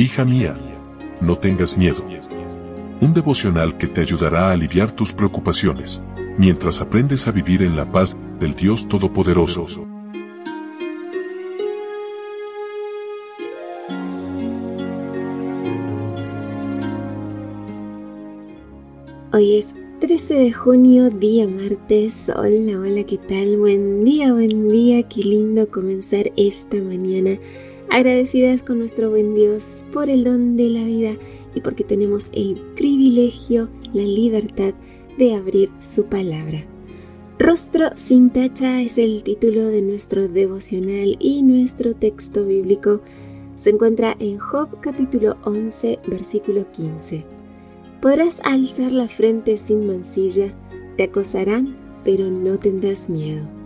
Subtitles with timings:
[0.00, 0.56] Hija mía,
[1.20, 2.04] no tengas miedo.
[3.00, 6.04] Un devocional que te ayudará a aliviar tus preocupaciones,
[6.36, 9.88] mientras aprendes a vivir en la paz del Dios Todopoderoso.
[19.32, 22.28] Hoy es 13 de junio, día martes.
[22.28, 23.56] Hola, hola, ¿qué tal?
[23.56, 25.02] Buen día, buen día.
[25.08, 27.40] Qué lindo comenzar esta mañana
[27.90, 31.16] agradecidas con nuestro buen Dios por el don de la vida
[31.54, 34.74] y porque tenemos el privilegio, la libertad
[35.16, 36.64] de abrir su palabra.
[37.38, 43.00] Rostro sin tacha es el título de nuestro devocional y nuestro texto bíblico
[43.54, 47.24] se encuentra en Job capítulo 11 versículo 15.
[48.00, 50.52] Podrás alzar la frente sin mancilla,
[50.96, 53.57] te acosarán, pero no tendrás miedo.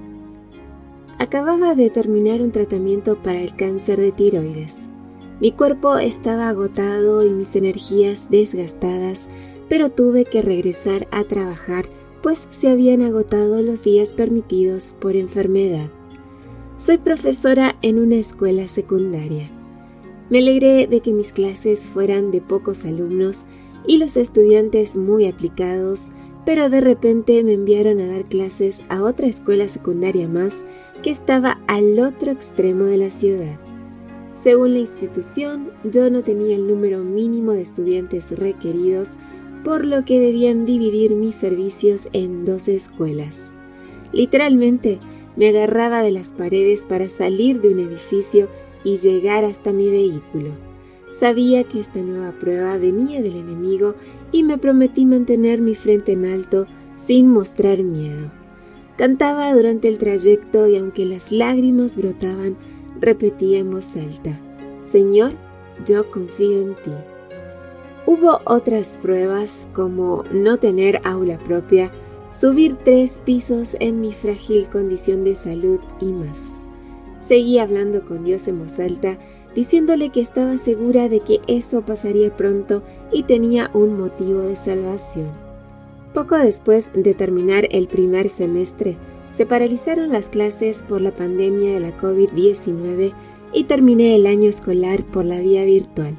[1.23, 4.89] Acababa de terminar un tratamiento para el cáncer de tiroides.
[5.41, 9.31] Mi cuerpo estaba agotado y mis energías desgastadas,
[9.69, 11.87] pero tuve que regresar a trabajar
[12.25, 15.91] pues se habían agotado los días permitidos por enfermedad.
[16.75, 19.48] Soy profesora en una escuela secundaria.
[20.28, 23.45] Me alegré de que mis clases fueran de pocos alumnos
[23.87, 26.09] y los estudiantes muy aplicados,
[26.45, 30.65] pero de repente me enviaron a dar clases a otra escuela secundaria más
[31.03, 33.58] que estaba al otro extremo de la ciudad.
[34.34, 39.19] Según la institución, yo no tenía el número mínimo de estudiantes requeridos,
[39.64, 43.55] por lo que debían dividir mis servicios en dos escuelas.
[44.12, 44.98] Literalmente,
[45.36, 48.48] me agarraba de las paredes para salir de un edificio
[48.84, 50.50] y llegar hasta mi vehículo.
[51.12, 53.94] Sabía que esta nueva prueba venía del enemigo
[54.33, 56.66] y me prometí mantener mi frente en alto
[56.97, 58.42] sin mostrar miedo.
[58.97, 62.57] Cantaba durante el trayecto y aunque las lágrimas brotaban,
[63.01, 64.39] repetía en voz alta,
[64.83, 65.33] Señor,
[65.87, 66.93] yo confío en ti.
[68.05, 71.91] Hubo otras pruebas como no tener aula propia,
[72.31, 76.61] subir tres pisos en mi frágil condición de salud y más.
[77.19, 79.19] Seguí hablando con Dios en voz alta,
[79.55, 85.41] diciéndole que estaba segura de que eso pasaría pronto y tenía un motivo de salvación.
[86.15, 88.99] Poco después de terminar el primer semestre,
[89.31, 93.12] se paralizaron las clases por la pandemia de la COVID-19
[93.55, 96.19] y terminé el año escolar por la vía virtual.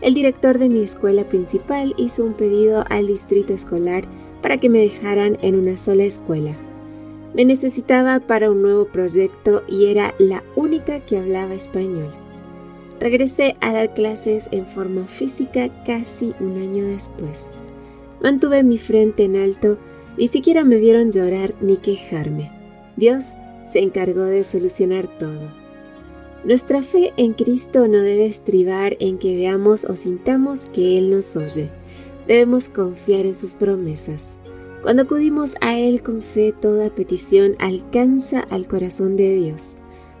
[0.00, 4.04] El director de mi escuela principal hizo un pedido al distrito escolar
[4.40, 6.56] para que me dejaran en una sola escuela.
[7.34, 12.12] Me necesitaba para un nuevo proyecto y era la única que hablaba español.
[12.98, 17.60] Regresé a dar clases en forma física casi un año después.
[18.22, 19.78] Mantuve mi frente en alto,
[20.16, 22.52] ni siquiera me vieron llorar ni quejarme.
[22.96, 23.34] Dios
[23.64, 25.50] se encargó de solucionar todo.
[26.44, 31.36] Nuestra fe en Cristo no debe estribar en que veamos o sintamos que Él nos
[31.36, 31.70] oye.
[32.28, 34.38] Debemos confiar en sus promesas.
[34.82, 39.74] Cuando acudimos a Él con fe, toda petición alcanza al corazón de Dios.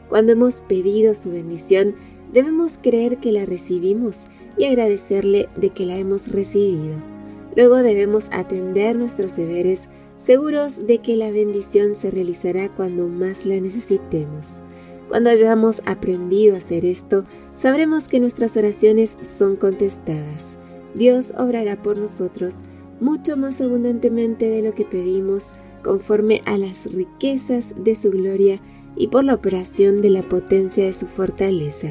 [0.08, 1.94] Cuando hemos pedido su bendición,
[2.32, 4.26] debemos creer que la recibimos
[4.56, 7.11] y agradecerle de que la hemos recibido.
[7.56, 13.60] Luego debemos atender nuestros deberes seguros de que la bendición se realizará cuando más la
[13.60, 14.62] necesitemos.
[15.08, 17.24] Cuando hayamos aprendido a hacer esto,
[17.54, 20.58] sabremos que nuestras oraciones son contestadas.
[20.94, 22.62] Dios obrará por nosotros
[23.00, 28.60] mucho más abundantemente de lo que pedimos, conforme a las riquezas de su gloria
[28.96, 31.88] y por la operación de la potencia de su fortaleza.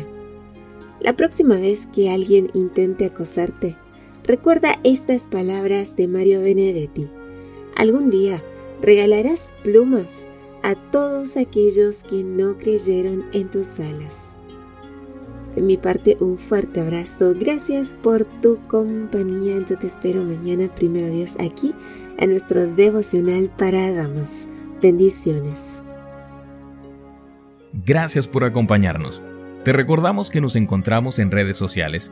[1.02, 3.76] La próxima vez que alguien intente acosarte,
[4.24, 7.10] Recuerda estas palabras de Mario Benedetti.
[7.76, 8.44] Algún día
[8.82, 10.30] regalarás plumas
[10.62, 14.38] a todos aquellos que no creyeron en tus alas.
[15.56, 17.34] De mi parte, un fuerte abrazo.
[17.38, 19.58] Gracias por tu compañía.
[19.68, 21.74] Yo te espero mañana, primero Dios, aquí
[22.20, 24.48] en nuestro devocional para damas.
[24.82, 25.82] Bendiciones.
[27.74, 29.24] Gracias por acompañarnos.
[29.64, 32.12] Te recordamos que nos encontramos en redes sociales